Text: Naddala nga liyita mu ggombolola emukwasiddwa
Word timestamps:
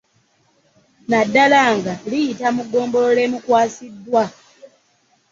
Naddala 1.09 1.61
nga 1.75 1.93
liyita 2.09 2.47
mu 2.55 2.63
ggombolola 2.65 3.19
emukwasiddwa 3.27 4.23